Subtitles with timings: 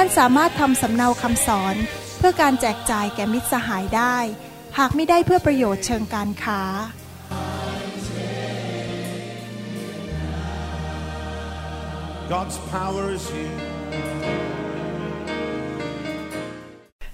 [0.00, 1.76] ท่านสามารถทำสำเนาคำสอน
[2.18, 4.16] เพื่อการแจกจ่ายแก่มิตรสหายได้
[4.78, 6.62] หากไม่ได้เพื่อประโยชน์เชิงการค้า
[12.32, 13.56] God's power is here.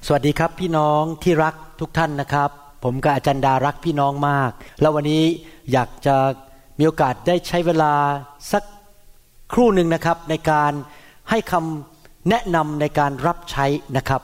[0.06, 2.50] สวัสดีครับพี่น้องที่รักทุกท่านนะครับ
[2.84, 5.24] ผมกับอาจารย์ดารักพี่น้องมาก แล้ววันนี้
[5.72, 6.16] อยากจะ
[6.78, 7.94] มีโอกาสได้ใช้เวลา
[8.52, 8.62] สัก
[9.52, 10.72] ครู่หนึ่งนะครับ ในการ
[11.32, 11.93] ให้คำ
[12.28, 14.22] แนะนำในการรับใช้นะครับ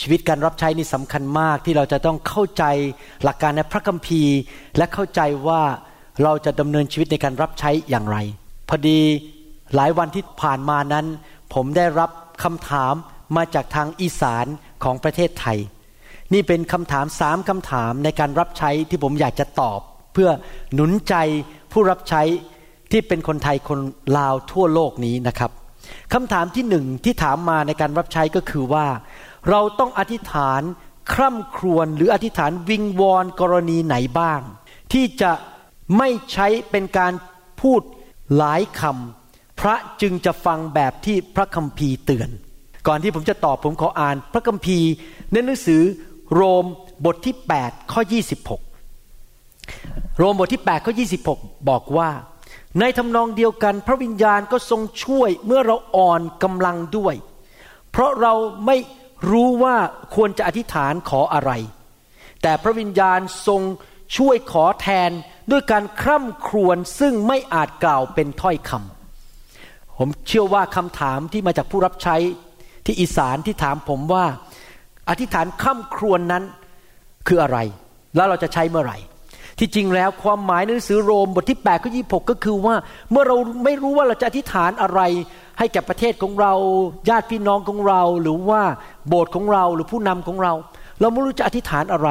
[0.00, 2.64] ชีวิตการรับใช้นี่สำคัญมากที่เราจะต้องเข้าใจ
[3.24, 4.36] หลักการในพระคัมภีร์
[4.76, 5.62] และเข้าใจว่า
[6.22, 8.18] เราจะดำเนินชีวิตในการรับใช้อย่างไร
[8.68, 9.00] พอดี
[9.74, 11.06] หลายวันที่ผ่านมานั้น
[11.54, 12.10] ผมได้รับ
[12.44, 12.94] คำถาม
[13.36, 14.46] มาจากทางอีสาน
[14.84, 15.58] ของประเทศไทย
[16.32, 19.80] นี่เป็นคำถามสามคำถามในการรับใช้ที่ผมอยากจะตอบ
[20.12, 20.30] เพื่อ
[20.74, 21.14] หนุนใจ
[21.72, 22.22] ผู้รับใช้
[22.90, 23.80] ที่เป็นคนไทยคน
[24.18, 25.50] ลาวทั่วโลกนี้นะครับ
[26.12, 28.86] คำถามที่หนึ่งที่ถามมาในการรับใช้ก็คือว่า
[29.48, 30.62] เราต้องอธิษฐาน
[31.12, 34.40] คร่ำครวญหรืออธิษฐานวิงวอนกรณีไหนบ้าง
[34.92, 35.32] ที่จะ
[35.98, 37.12] ไม่ใช้เป็นการ
[37.60, 37.80] พูด
[38.36, 42.28] หลายคำพระจึงจะฟังแบบที่พระคัมภีร์เตือน
[42.86, 44.90] ก่อนที่ผมจะตอบผมขออ่าน พระคัมภีร์
[45.32, 45.82] ในหนังสือ
[46.34, 46.64] โรม
[47.06, 48.02] บทที่ 8 ข้อ
[49.06, 50.92] 26 โรมบทที่ 8 ข้อ
[51.30, 52.08] 26 บอกว่า
[52.80, 57.14] ในทำนองเดียวกัน พระวิญญาณก็ทรงช่วยเมื่อเราอ่อนกำลังด้วย
[57.90, 58.34] เพราะเรา
[58.66, 58.76] ไม่
[59.30, 59.76] รู้ว่า
[60.14, 61.52] ควรจะอธิษฐานขออะไร
[62.42, 63.62] แต่พระวิญญาณทรง
[64.16, 65.10] ช่วยขอแทน
[65.50, 72.16] ด้วยการคร่ำครวญซึ่งไม่อาจกล่าวเป็นถ้อยคำผมเชื่อว่าคำถามที่มาจากผู้รับใช้
[72.84, 74.24] ที่อีสานที่ถามผมว่า
[75.08, 76.44] อธิษฐานคร่ำครวญนนั้น
[77.26, 77.58] คืออะไร
[78.16, 78.98] แล้วเราจะใช้เมื่อไหร่
[79.58, 82.74] ที่จริงแล้วความหมายในหนังสือโรมบทที่8ข้อยีก็คือว่า
[83.10, 85.00] เมื่อเราไม่รู้ว่าเราจะอธิษฐานอะไร
[85.58, 86.52] ให้แก่ประเทศของเรา
[87.08, 88.62] ญาติพี่น้องของเรา หรือว่า
[89.08, 90.52] โบสถ์ของเราหรือผู้นำของเรา
[91.00, 92.08] เราไม่รู้จะอธิษฐานอะไร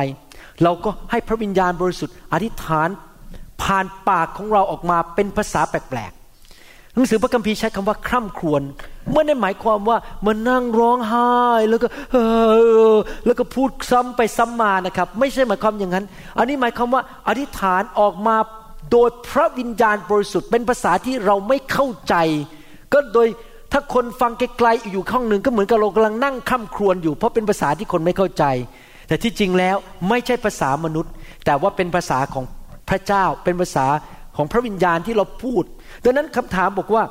[0.64, 2.90] เราก็ให้พระวิญญาณบริสุทธิ์อธิษฐาน
[3.62, 6.12] ผ่านปากของเราออกมาเป็นภาษาแปลก
[6.98, 8.62] หนังสือพระคัมภีร์ใช้คำว่าคร่ำครวญ
[9.14, 11.32] ไม่ได้หมายความว่ามันนั่งร้องไห้
[11.70, 12.18] แล้วก็เอ
[12.94, 16.06] อแล้วก็พูดซ้ำไปซ้ำมานะครับ ไม่ใช่หมายความอย่างนั้น
[16.38, 18.36] อันนี้หมายความว่าอธิษฐานออกมา
[18.92, 22.16] โดยพระวิญญาณบริสุทธิ์เป็นภาษาที่เราไม่เข้าใจ
[22.94, 23.28] ก็โดย
[23.72, 28.44] ถ้าคนฟังไกลๆอยู่ข้างหนึ่งก็เหมือนกับเรากำลังนั่งคร่ำครวญอยู่ เพราะเป็นภาษาที่คนไม่เข้าใจ
[29.08, 29.76] แต่ที่จริงแล้ว
[30.10, 31.12] ไม่ใช่ภาษามนุษย์
[31.46, 32.46] แต่ว่าเป็นภาษาของ
[32.90, 33.86] พระเจ้าเป็นภาษา
[34.38, 35.64] ของพระวิญญาณที่เราพูด
[36.04, 37.04] ดังนั้นคำถามบอกว่า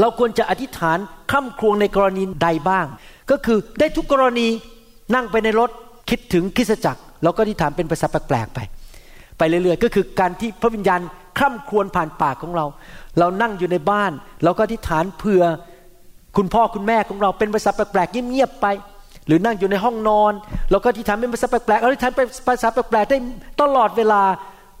[0.00, 0.98] เราควรจะอธิษฐาน
[1.32, 2.86] ค่ำครวญในกรณีใดบ้าง
[3.30, 4.48] ก็คือได้ทุกกรณี
[5.14, 5.70] นั่งไปในรถ
[6.10, 8.58] คิดถึงคริสจักรเราก็อธิษฐานเป็นภาษาแปลกๆไป
[9.38, 11.00] ไปเรื่อยๆ ก็คือการที่พระวิญญาณ
[11.38, 12.66] ค่ำครวญผ่านปากของเรา
[13.18, 14.12] เรานั่งอยู่ในบ้าน
[14.44, 15.42] เราก็อธิษฐานเผื่อ
[16.36, 18.66] คุณพ่อคุณแม่ของเราเป็นภาษาแปลกๆเงียบๆไป
[19.26, 20.32] หรือนั่งอยู่ในห้องนอน
[20.70, 23.18] เราก็อธิษฐานเป็นภาษาแปลกๆอธิษฐานเป็นภาษาแปลกๆได้
[23.60, 24.22] ตลอดเวลา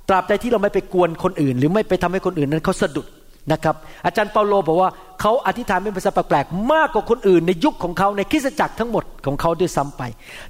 [0.08, 3.06] ตราบใดที่เราไม่ไปกวนคนอื่น หรือไม่ไปทำให้คนอื่นนั้นเขาสะดุด
[3.52, 3.74] นะครับ
[4.06, 4.90] อาจารย์เปาโลบอกว่า
[5.20, 10.02] เขาอธิษฐานเป็นภาษาแปลกๆมากกว่าคนอื่นในยุคของเขาในคริสตจักรทั้งหมดของเขาด้วยซ้ำไป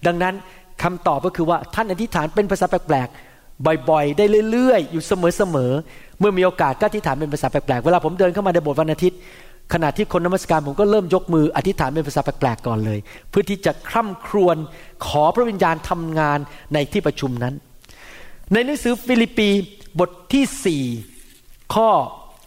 [0.06, 0.34] ดังนั้น
[0.83, 9.19] คำตอบก็คือว่าท่านอธิษฐานเป็นภาษาแปลกๆบ่อยๆ ได้เรื่อยๆ อยู่เสมอๆเมื่อมีโอกาสก็อธิษฐานเป็นภาษาแปลกๆเวลาผมเดินเข้ามาในโบสถ์วันอาทิตย์
[9.75, 12.99] ขณะที่คนนมัสการผมก็เริ่มยกมืออธิษฐานเป็นภาษาแปลกๆก่อนเลย
[13.31, 14.56] เพื่อที่จะคร่ำครวญ
[15.06, 16.38] ขอพระวิญญาณทำงาน
[16.75, 17.55] ในที่ประชุมนั้น
[18.52, 19.48] ในหนังสือฟิลิปปี
[19.98, 20.82] บทที่สี่
[21.75, 21.90] ข้อ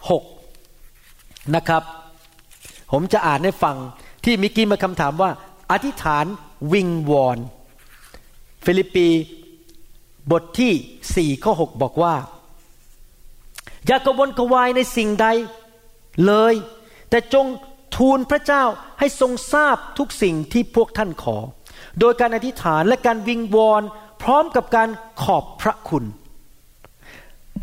[0.09, 0.23] หก
[1.55, 1.83] นะครับ
[2.91, 3.75] ผมจะอ่านให้ฟัง
[4.23, 5.31] ที่มิกี้มาคำถามว่า
[5.71, 6.25] อธิษฐาน
[6.73, 7.37] วิงวอน
[8.65, 9.07] ฟิลิปปี
[10.31, 10.73] บทที่
[11.15, 12.15] สี่ข้อหกบอกว่า
[13.87, 15.27] อย่ากระวนกระวายในสิ่งใด
[16.25, 16.53] เลย
[17.09, 17.45] แต่จง
[17.95, 18.63] ทูลพระเจ้า
[18.99, 21.37] ให้ทรงทราบทุกสิ่งที่พวกท่านขอ
[21.99, 23.83] โดยการอธิษฐานและการวิงวอน
[24.21, 24.89] พร้อมกับการ
[25.23, 26.03] ขอบพระคุณ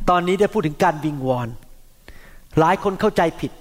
[0.09, 1.49] ตอนนี้ได้พูดถึงการวิงวอน
[2.59, 3.53] หลายคนเข้าใจผิด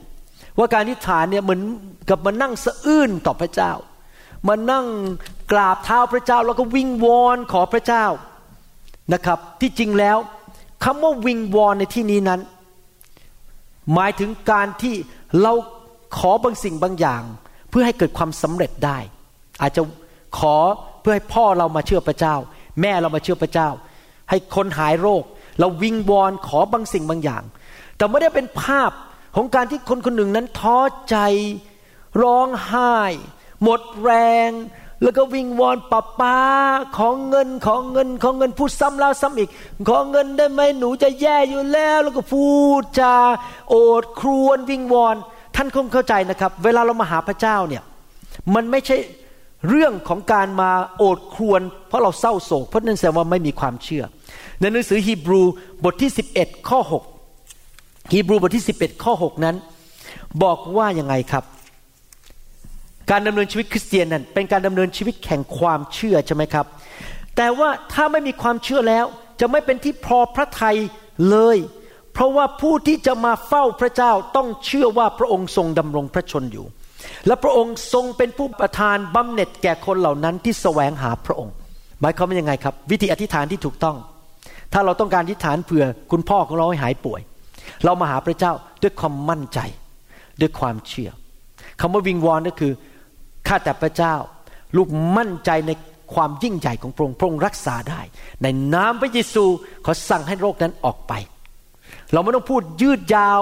[0.57, 1.61] ว่าการอธิษฐานเนี่ยเหมือน
[2.09, 3.71] กับมานั่งสะอื้นต่อพระเจ้า
[4.47, 4.85] มานั่ง
[5.51, 8.05] กราบเท้าพระเจ้าแล้วก็วิงวอนขอพระเจ้า
[9.13, 10.17] นะครับ ที่จริงแล้ว
[10.83, 12.41] คำว่าวิงวอนในที่นี้นั้น
[13.93, 14.95] หมายถึงการที่
[15.41, 15.53] เรา
[16.17, 17.23] ขอบางสิ่งบางอย่าง
[17.69, 18.97] เพื่อให้เกิดความสำเร็จได้
[19.61, 19.81] อาจจะ
[20.39, 20.55] ขอ
[21.01, 22.35] เพื่อให้พ่อเรามาเชื่อพระเจ้า
[22.81, 23.69] แม่เรามาเชื่อพระเจ้า
[24.29, 25.23] ให้คนหายโรค
[25.59, 27.43] เราวิงวอนขอบางสิ่งบางอย่าง
[27.97, 28.91] แต่ไม่ได้เป็นภาพ
[29.35, 30.79] ของการที่คนคนหนึ่งนั้นท้อ
[31.09, 31.17] ใจ
[32.21, 32.95] ร้องไห้
[33.63, 34.11] หมดแร
[34.49, 34.51] ง
[35.03, 36.39] แล้วก็วิงวอนป้าป้า
[36.97, 39.49] ของเงินของเงินของเงินพูดซ้ำแล้วซ้ำอีก
[39.87, 42.47] ขอเงินได้ไหมหนูจะแย่อยู่แล้ว แล้วก็พู
[42.81, 43.15] ดจา
[43.69, 45.15] โอดครวญวิงวอน
[45.55, 47.83] ท่านคงเข้าใจนะครับ เวลาเรามาหาพระเจ้าเนี่ย
[48.55, 48.97] มันไม่ใช่
[49.67, 54.03] เรื่องของการมาโอดครวญเพราะเราเศร้าโศกเพราะนั่นแสดงว่าไม่มีความเชื่อ
[54.59, 55.41] ในหนังสือฮีบรู
[55.83, 56.79] บทที่ 11 ข้อ
[57.45, 59.55] 6 ฮีบรูบทที่ 11 ข้อ 6 นั้น
[60.43, 61.43] บอกว่ายังไงครับ
[63.11, 66.65] การดำเนินชีวิตคริสเตียนนั้น เป็นการดำเนินชีวิตแข่งความเชื่อใช่ไหมครับ
[67.35, 69.05] แต่ว่าถ้าไม่มีความเชื่อแล้ว
[69.39, 70.77] จะไม่เป็นที่พอพระทัย
[71.29, 71.57] เลย
[72.13, 76.65] เพราะว่าผู้ที่จะมาเฝ้าพระเจ้าต้องเชื่อว่าพระองค์ทรงดำรงพระชนอยู่
[77.27, 81.53] และพระองค์ทรงเป็นผู้ประทานบำเหน็จแก่คนเหล่านั้นที่แสวงหาพระองค์
[82.01, 83.97] หมายความว่ายังไงครับ วิธีอธิษฐานที่ถูกต้อง
[84.73, 87.21] ถ้าเราต้องการอธิษฐานเผื่อคุณพ่อของเราให้หายป่วย
[87.85, 88.51] เรามาหาพระเจ้า
[88.81, 89.59] ด้วยความมั่นใจ
[90.41, 91.09] ด้วยความเชื่อ
[91.79, 92.73] คำว่าวิงวอนก็คือ
[93.47, 94.15] ข้าแต่พระเจ้า
[94.75, 94.87] ลูก
[95.17, 95.71] มั่นใจใน
[96.13, 98.01] ความยิ่งใหญ่ของพระองค์พระองค์รักษาได้
[98.41, 99.43] ในนามพระเยซู
[99.85, 101.13] ขอสั่งให้โรคนั้นออกไป
[102.13, 103.41] เราไม่ต้องพูดยืดยาว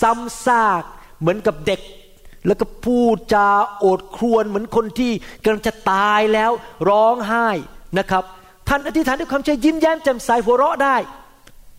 [0.00, 0.82] ซ้ำซาก
[1.20, 1.80] เหมือนกับเด็ก
[2.46, 3.48] แล้วก็พูดจา
[3.78, 6.50] โอดครวญเหมือนคนที่กำลังจะตายแล้ว
[6.88, 7.48] ร้องไห้
[7.98, 8.24] นะครับ
[8.68, 10.96] ท่านอธิษฐานด้วยความเชื่อยิ้มแย้มแจ่มใสหัวเราะได้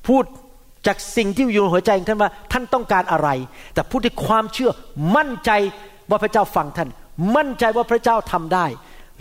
[0.08, 0.24] พูด
[0.88, 3.30] จากสิ่งที่อยู่ในหัวใจของท่านว่า ท่านต้องการอะไร
[3.74, 4.72] แต่พูดด้วยความเชื่อ
[5.16, 5.52] มั่นใจ
[6.10, 6.90] ว่าพระเจ้าฟังท่าน
[7.36, 8.66] มั่นใจว่าพระเจ้าทำได้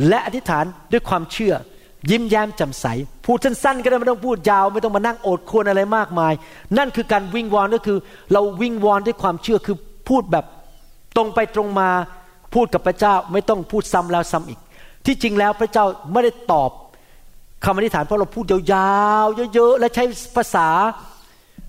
[0.09, 1.55] และอธิษฐานด้วยความเชื่อ
[2.11, 2.87] ยิ้มแย้มแจ่มใส
[3.25, 6.33] พูดสั้นๆก็ได้ไม่ต้องพูดยาว ไม่ต้องมานั่งโอดครวญอะไรมากมาย
[6.79, 7.99] นั่นคือการวิงวอนก็คือ
[8.33, 9.77] เราวิงวอนด้วยความเชื่อคือ
[10.09, 10.45] พูดแบบ
[11.17, 11.89] ตรงไปตรงมา
[12.55, 14.61] พูดกับพระเจ้าไม่ต้องพูดซ้ำแล้วซ้ำอีก
[15.07, 16.71] ที่จริงแล้วพระเจ้าไม่ได้ตอบ
[17.65, 18.93] คำอธิษฐานเพราะเราพูดยา
[19.25, 20.05] วๆเยอะๆและใช้
[20.37, 20.69] ภาษา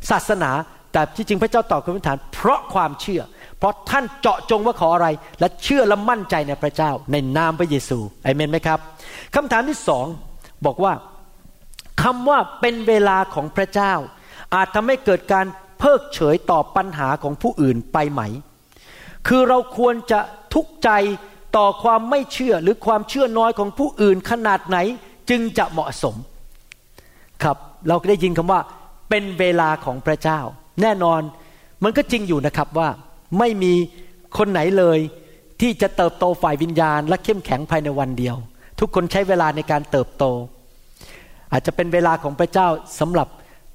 [0.10, 0.52] ศาสนา
[0.92, 3.22] แต่ที่จริงพระเจ้าตอบคำอธิษฐาน เพราะความเชื่อ
[3.58, 5.08] เพราะท่านเจาะจงว่าขออะไร
[5.40, 8.80] และเชื่อและมั่นใจในพระเจ้าในนามพระเยซูเอเมนไหมครับ
[9.36, 10.06] คำถามที่สอง
[10.66, 10.94] บอกว่า
[12.04, 13.94] คำว่าเป็นเวลาของพระเจ้า
[14.56, 15.46] อาจทำให้เกิดการ
[15.80, 18.22] เพิกเฉยต่อปัญหาของผู้อื่นไปไหม
[19.28, 20.20] คือเราควรจะ
[20.54, 20.90] ทุกข์ใจ
[21.58, 24.78] ต่อความไม่เชื่อหรือความเชื่อน้อยของผู้อื่นขนาดไหน
[25.30, 26.16] จึงจะเหมาะสม
[27.44, 27.58] ครับ
[27.88, 28.62] เราก็ได้ยินคำว่า
[29.10, 30.40] เป็นเวลาของพระเจ้า
[30.82, 31.22] แน่นอน
[31.84, 32.90] มันก็จริงอยู่นะครับว่า
[33.40, 33.74] ไม่มี
[34.38, 35.00] คนไหนเลย
[35.62, 38.36] ที่จะเติบโตฝ่ายวิญญาณ และเข้มแข็งภายในวันเดียว
[38.80, 40.24] ทุกคนใช้เวลาในการเติบโต
[41.52, 42.68] อาจจะเป็นเวลาของพระเจ้า
[43.00, 43.28] สำหรับ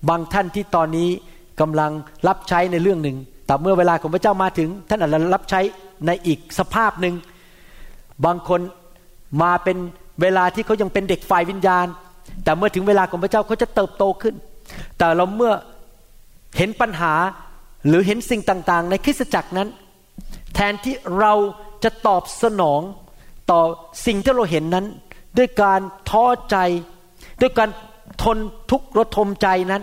[0.08, 1.08] บางท่านที่ตอนนี้
[1.60, 1.92] กำลัง
[2.28, 3.16] รับใช้ในเรื่องหนึ่ง
[3.46, 5.60] แต่เมื่อเวลาของพระเจ้ามาถึง ท่านอาจจะรับใช้
[6.06, 7.14] ในอีกสภาพหนึ่ง
[8.24, 8.60] บางคน
[9.42, 9.76] มาเป็น
[10.22, 11.86] เวลาที่เขายังเป็นเด็กฝ่ายวิญญาณ
[12.44, 14.34] แต่เมื่อถึงเวลาของพระเจ้าเขาจะเติบโตขึ้น
[14.98, 15.52] แต่เราเมื่อ
[16.56, 17.14] เห็นปัญหา
[17.86, 19.68] หรือเห็นสิ่งต่างๆ ในคริสตจักรนั้น
[20.54, 21.32] แทนที่เรา
[21.84, 22.80] จะตอบสนอง
[23.50, 23.60] ต่อ
[24.06, 24.86] สิ่งที่เราเห็นนั้น
[25.38, 26.56] ด้วยการท้อใจ
[27.40, 27.70] ด้วยการ
[28.22, 28.38] ทน
[28.70, 29.82] ทุกข์ระทมใจนั้น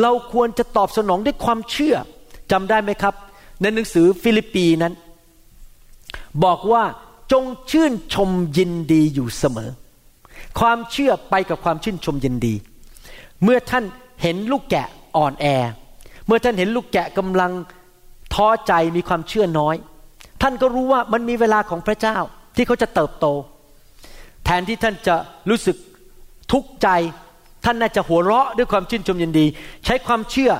[0.00, 1.96] เราควรจะตอบสนองด้วยความเชื่อ
[2.52, 3.14] จำได้ไหมครับ
[3.60, 4.94] ในหนังสือฟิลิปปีนั้น
[6.44, 6.84] บอกว่า
[7.32, 9.70] จงชื่นชมยินดีอยู่เสมอ
[10.60, 12.54] ความเชื่อไปกับความชื่นชมยินดี
[13.44, 13.84] เมื่อท่าน
[14.22, 15.46] เห็นลูกแกะอ่อนแอ
[16.26, 17.52] เมื่อท่านเห็นลูกแกะกำลัง
[18.34, 19.76] ท้อใจมีความเชื่อน้อย
[20.42, 22.16] ท่านก็รู้ว่ามันมีเวลาของพระเจ้า
[22.56, 23.26] ที่เขาจะเติบโต
[24.44, 25.16] แทนที่ท่านจะ
[25.50, 25.76] รู้สึก
[26.52, 26.88] ทุกข์ใจ
[27.64, 29.46] ท่านน่าจะหัวเราะด้วยความชื่นชมยินดี
[29.84, 30.52] ใช้ความเชื่อ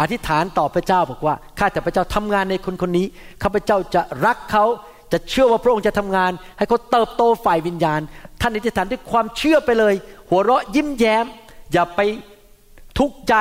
[0.00, 3.06] อธิษฐานต่อพระเจ้าบอกว่าข้าแต่พระเจ้าทำงานในคนคนนี้
[3.42, 4.64] ข้าพเจ้าจะรักเขา
[5.12, 8.00] จะเชื่อว่าพระองค์จะทำงาน ให้เขาเติบโตฝ่ายวิญญาณ
[8.40, 9.94] ท่านอธิษฐานด้วยความเชื่อไปเลย
[10.28, 11.24] หัวเราะยิ้มแย้ม
[11.72, 12.00] อย่าไป
[12.98, 13.34] ทุกข์ใจ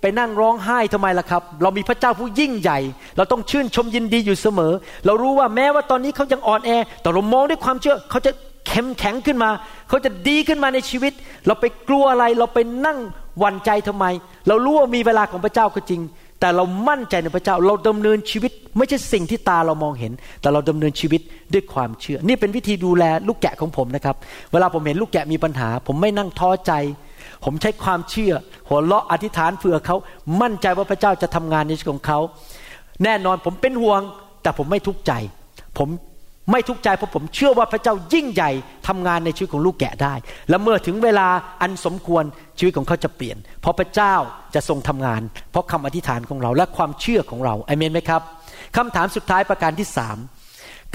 [0.00, 2.78] ไปนั่งร้องไห้ทำไมล่ะครับ เรามีพระเจ้าผู้ยิ่งใหญ่
[3.16, 4.72] เราต้องชื่นชมยินดีอยู่เสมอ
[5.06, 6.70] เรารู้ว่าแม้ว่าตอนนี้เขายังอ่อนแอ
[7.00, 8.32] แต่เรามองด้วยความเชื่อเขาจะ
[8.68, 9.50] เข้มแข็งขึ้นมา
[9.88, 11.12] เขาจะดีขึ้นมาในชีวิต
[11.46, 12.98] เราไปกลัวอะไรเราไปนั่ง
[13.42, 14.04] วันใจทำไม
[14.48, 16.00] เรารู้ว่ามีเวลาของพระเจ้าก็จริง
[16.40, 21.20] แต่เรามั่นใจในพระเจ้า เราดำเนินชีวิต ไม่ใช่สิ่งที่ตาเรามองเห็น แต่เราดำเนินชีวิต
[21.52, 24.16] ด้วยความเชื่อ นี่เป็นวิธีดูแลลูกแกะของผมนะครับ
[24.52, 26.72] เวลาผมเห็นลูกแกะมีปัญหา ผมไม่นั่งท้อใจ
[27.44, 28.32] ผมใช้ความเชื่อ
[28.68, 29.96] หัวเราะอธิษฐานเผื่อเขา
[30.42, 32.18] มั่นใจว่าพระเจ้าจะทำงานในชีวิตของเขา
[33.04, 34.00] แน่นอนผมเป็นห่วง
[34.42, 35.12] แต่ผมไม่ทุกข์ใจ
[35.78, 35.88] ผม
[36.50, 38.50] ไม่ทุกข์ใจเพราะผมเชื่อว่าพระเจ้ายิ่งใหญ่
[38.88, 40.14] ทำงานในชีวิตของลูกแกะได้
[40.48, 41.28] และเมื่อถึงเวลา
[41.62, 42.24] อันสมควร
[42.58, 44.14] ชีวิตของเขาจะเปลี่ยน เพราะพระเจ้า
[44.54, 48.22] จะทรงทำงาน เพราะคำอธิษฐานของเราและความเชื่อของเราอเมนไหมครับ
[48.76, 50.16] คำถามสุดท้ายประการที่สาม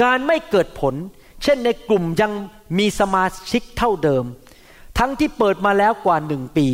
[0.03, 0.95] การไม่เกิดผล
[1.43, 2.31] เช่นในกลุ่มยัง
[2.79, 4.23] มีสมาชิกเท่าเดิม
[4.97, 6.67] ทั้งที่เปิดมาแล้วกว่าหนึ่งปี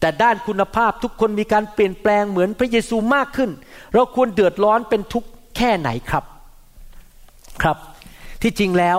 [0.00, 3.50] แต่ด้านคุณภาพทุกคนมีการเปลี่ยนแปลงเหมือนพระเยซูมากขึ้น
[3.94, 6.24] เราควรเดือดร้อนเป็นทุกข์แค่ไหนครับ
[7.62, 7.76] ครับ
[8.42, 8.98] ที่จริงแล้ว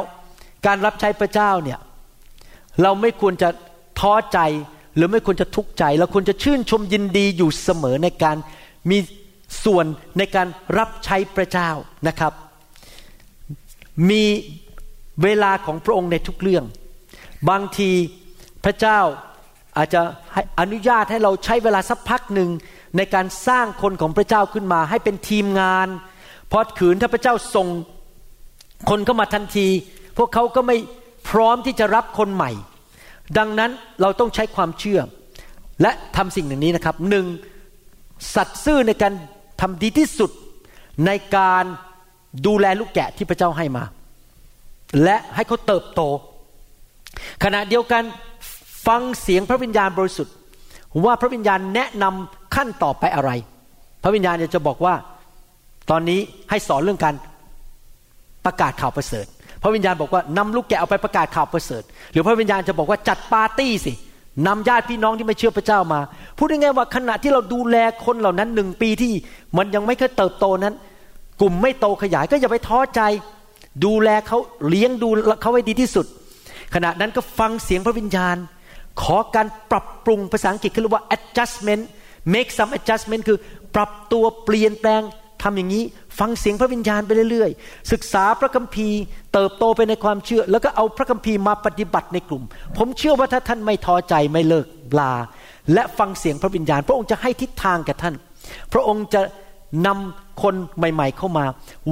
[0.66, 1.80] การรับใช้พระเจ้าเนี่ย
[2.82, 3.50] เราไม่ควรจะ
[4.00, 4.40] ท้อใจ
[4.96, 8.38] หรือไม่ควรจะทุกข์ใจเราควรจะชื่นชมยินดีอยู่เสมอในการ
[8.90, 8.98] มี
[9.66, 9.86] ส่วน
[10.18, 10.48] ในการ
[10.78, 11.70] รับใช้พระเจ้า
[12.08, 12.34] นะครับ
[14.10, 14.24] มี
[15.24, 16.66] เวลาของพระองค์ในทุกเรื่อง
[17.50, 17.92] บางที
[18.66, 19.00] พระเจ้า
[19.78, 20.02] อาจจะ
[20.60, 22.50] อนุญาตให้เราใช้เวลาสักพักหนึ่ง
[22.98, 25.88] ในการสร้างคนของพระเจ้าขึ้นมา ให้เป็นทีมงาน
[26.48, 27.68] เพราะขืนถ้าพระเจ้าส่ง
[28.90, 29.68] คนเข้ามาทันที
[30.18, 30.78] พวกเขาก็ไม่
[31.30, 32.52] พร้อมที่จะรับคนใหม่
[33.38, 33.72] ดังนั้น
[34.02, 35.00] เราต้องใช้ความเชื่อ
[35.82, 37.26] และทำสิ่งหนึ่งนี้นะครับหนึ่ง
[38.36, 39.14] สัตย์ซื่อในการ
[39.62, 40.32] ทำดีที่สุด
[41.06, 41.64] ในการ
[42.46, 43.84] ดูแลลูกแกะที่พระเจ้าให้มา
[45.04, 46.02] และให้เขาเติบโต
[47.44, 48.04] ขณะเดียวกัน
[48.88, 50.36] ฟังเสียงพระวิญญาณบริสุทธิ์
[51.06, 53.32] ว่าพระวิญญาณแนะนำขั้นต่อไปอะไร
[54.04, 54.96] พระวิญญาณจะบอกว่า
[55.90, 57.16] ตอนนี้ให้สอนเรื่องการ
[58.46, 59.26] ประกาศข่าวประเสริฐ
[59.62, 63.94] พระวิญญาณบอกว่านำลูกแกะเอาไปประกาศข่าวประเสริฐ หรือพระวิญญาณจะบอกว่าจัดปาร์ตี้สิ
[64.48, 66.00] นำญาติพี่น้องที่ไม่เชื่อพระเจ้ามา
[66.38, 69.14] พูดง่ายๆว่าขณะที่เราดูแลคนเหล่านั้นหนึ่งปีที่
[69.58, 70.74] มันยังไม่เคยเติบโตนั้น
[71.42, 73.02] กลุ่มไม่โตขยายก็อย่าไปท้อใจ
[73.86, 74.38] ดูแลเขา
[74.70, 75.10] เลี้ยงดู
[75.42, 76.06] เขาให้ดีที่สุด
[76.76, 78.36] ขณะนั้นก็ฟังเสียงพระวิญญาณ
[79.02, 81.84] ขอการปรับปรุงภาษาอังกฤษเขาเรียกว่า adjustment
[82.34, 83.38] make some adjustment คือ
[83.76, 85.02] ปรับตัวเปลี่ยนแปลง
[85.44, 85.84] ทำอย่างนี้
[86.20, 89.00] ฟังเสียงพระวิญญาณไปเรื่อยๆ ศึกษาพระคัมภีร์
[89.34, 92.44] เติบโตไปในความเชื่อ แล้วก็เอาพระคัมภีร์มาปฏิบัติในกลุ่ม
[92.78, 94.66] ผมเชื่อว่าถ้าท่านไม่ท้อใจไม่เลิก
[95.00, 95.14] ลา
[95.74, 98.16] และฟังเสียงพระวิญญาณ พระองค์จะให้ทิศทางกับท่าน
[98.74, 99.22] พระองค์จะ
[99.88, 101.46] นำคนใหม่ ๆ เข้ามา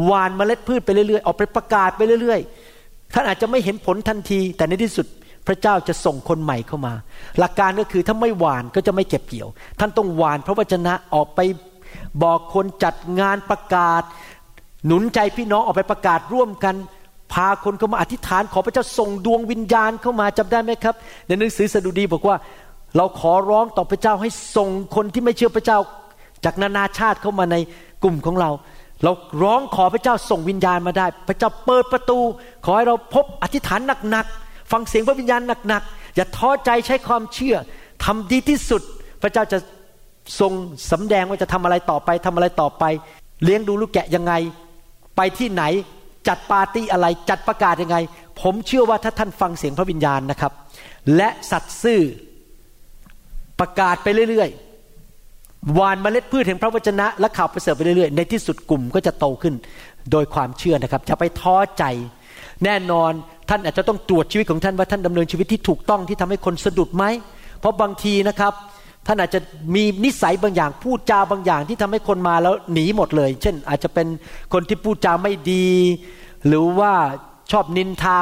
[0.04, 5.08] หวานเมล็ดพืชไปเรื่อยๆออกไปประกาศไปเรื่อยๆ ท่านอาจจะไม่เห็นผลทันที แต่ในที่สุด
[5.48, 6.94] พระเจ้าจะส่งคนใหม่เข้ามา
[7.40, 11.40] หลักการก็คือถ้าไม่หวานก็จะไม่เก็บเกี่ยว ท่านต้องหวานพระวจนะออกไป
[12.24, 14.02] บอกคนจัดงานประกาศ
[14.86, 16.76] หนุนใจพี่น้องออกไปประกาศร่วมกัน
[17.34, 20.96] พาคนเข้ามาอธิษฐานขอพระเจ้าส่งดวงวิญญาณเข้ามาจำได้ไหมครับ
[21.28, 22.36] ในหนังสือสดุดีบอกว่า
[22.98, 25.78] เราขอร้องต่อพระเจ้าให้ส่งคนที่ไม่เชื่อพระเจ้า
[26.46, 27.56] จากนานาชาติเข้ามาใน
[28.04, 28.50] กลุ่มของเรา
[29.04, 29.12] เรา
[29.44, 32.20] ร้องขอพระเจ้าส่งวิญญาณมาได้ พระเจ้าเปิดประตู
[32.66, 33.80] ขอให้เราพบอธิษฐาน
[34.10, 37.56] หนักๆฟังเสียงพระวิญญาณหนักๆอย่าท้อใจใช้ความเชื่อ
[38.06, 38.82] ทำดีที่สุด
[39.22, 39.58] พระเจ้าจะ
[40.40, 40.54] ทรง
[40.92, 42.84] สำแดงว่าจะทำอะไรต่อไปทำอะไรต่อไป
[43.44, 44.34] เลี้ยงดูลูกแกะยังไง
[45.18, 45.64] ไปที่ไหน
[46.28, 47.98] จัดปาร์ตี้อะไรจัดประกาศยังไง
[48.42, 50.52] ผมเชื่อว่าถ้าท่านฟังเสียงพระวิญญาณนะครับ
[51.16, 52.02] และสัตซ์ซื่อ
[53.60, 59.54] ประกาศไปเรื่อยๆหวานเมล็ดพืชแห่งพระวจนะ และข่าวประเสริฐไปเรื่อยๆ ในที่สุดกลุ่มก็จะโตขึ้น
[60.12, 61.84] โดยความเชื่อนะครับจะไปท้อใจ
[62.64, 63.12] แน่นอน
[63.50, 67.06] ท่านอาจจะต้องตรวจชีวิตของท่านว่าท่านดำเนินชีวิตที่ถูกต้องที่ทำให้คนสะดุดไหม
[67.60, 68.54] เพราะบางทีนะครับ
[69.08, 69.40] ท่านอาจจะ
[69.76, 74.08] มีนิสัยบางอย่างพูดจาบางอย่างที่ทำให้คนมาแล้วหนีหมดเลย เช่น อาจจะเป็น
[74.54, 75.70] คนที่พูดจาไม่ดี
[76.48, 76.94] หรือว่า
[77.52, 78.20] ชอบนินทา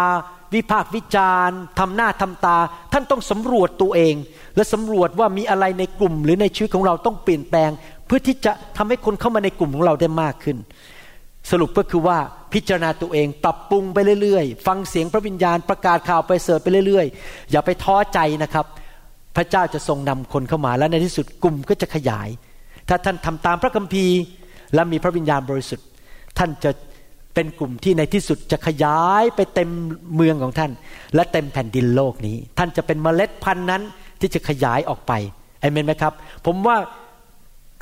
[0.54, 2.58] วิพากษ์วิจารณ์ทำหน้าทำตา
[2.94, 4.16] ท่านต้องสำรวจตัวเอง
[4.56, 7.72] และสำรวจว่ามีอะไรในกลุ่ม หรือในชีวิตของเราต้องเปลี่ยนแปลง
[8.06, 10.58] เพื่อที่จะทำให้คนเข้ามาในกลุ่มของเราได้มากขึ้น
[11.52, 12.18] สรุปก็คือว่า
[12.54, 18.66] พิจารณาตัวเอง ปรับปรุงไปเรื่อยๆ ฟังเสียงพระวิญญาณประกาศข่าวไปเสิร์ฟไปเรื่อยๆ อย่าไปท้อใจนะครับ
[19.36, 22.30] พระเจ้าจะทรงนำคนเข้ามา และในที่สุดกลุ่มก็จะขยาย
[22.90, 24.18] ถ้าท่านทำตามพระคัมภีร์
[24.74, 25.88] และมีพระวิญญาณบริสุทธิ์
[26.38, 26.72] ท่านจะ
[27.34, 29.70] เป็นกลุ่มที่ในที่สุดจะขยายไปเต็ม
[30.16, 30.72] เมืองของท่าน
[31.16, 33.82] และเต็มแผ่นดินโลกนี้ ท่านจะเป็นเมล็ดพันธุ์นั้น
[34.20, 35.12] ที่จะขยายออกไป
[35.62, 36.14] เอเมนไหมครับ
[36.46, 36.78] ผมว่า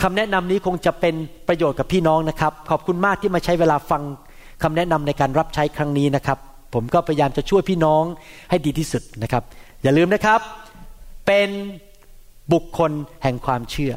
[0.01, 1.15] คำแนะนำนี้คงจะเป็น
[1.47, 4.01] ประโยชน์กับพี่น้องนะครับ ขอบคุณมากที่มาใช้เวลาฟัง
[4.63, 6.37] คำแนะนำในการรับใช้ครั้งนี้นะครับ
[6.73, 8.03] ผมก็พยายามจะช่วยพี่น้อง
[8.49, 9.43] ให้ดีที่สุดนะครับ
[9.83, 10.39] อย่าลืมนะครับ
[11.27, 11.49] เป็น
[12.53, 12.91] บุคคล
[13.23, 13.93] แห่งความเชื่อ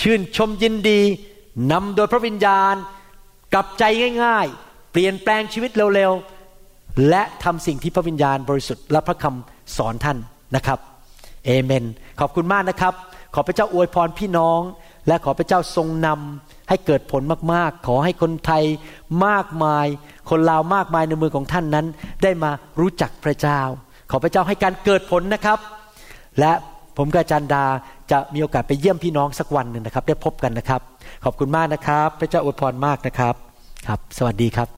[0.00, 1.00] ชื่นชมยินดี
[1.72, 2.74] นำโดยพระวิญญาณ
[3.54, 3.84] กลับใจ
[4.24, 10.18] ง่ายๆ เปลี่ยนแปลงชีวิตเร็วๆ และทำสิ่งที่พระวิญญาณบริสุทธิ์และพระคำสอนท่าน
[10.56, 10.78] นะครับ
[11.44, 11.84] เอเมน
[12.20, 12.94] ขอบคุณมากนะครับ
[13.34, 14.60] ขอพระเจ้าอวยพรพี่น้อง
[15.08, 18.64] และขอพระเจ้าทรงนำให้เกิดผลมากๆ ขอให้คนไทย
[19.26, 19.86] มากมาย
[20.30, 21.86] คนลาวมากมายในมือของท่านนั้น
[22.22, 22.50] ได้มา
[22.80, 23.60] รู้จักพระเจ้า
[24.10, 25.58] ขอพระเจ้าให้การเกิดผลนะครับ
[26.40, 26.52] และ
[26.96, 27.64] ผมกับจันดา
[28.10, 30.80] จะมีโอกาสไปเยี่ยมพี่น้องสักวันหนึ่งนะครับ ได้พบกันนะครับ
[31.24, 33.34] ขอบคุณมากนะครับ พระเจ้าอวยพรมากนะครับ
[33.86, 34.68] ครับ สวัสดีครับ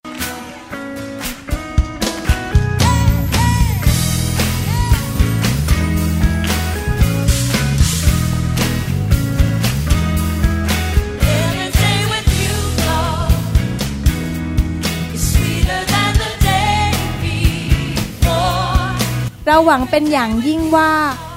[19.49, 20.91] เราหวังเป็นอย่างยิ่งว่า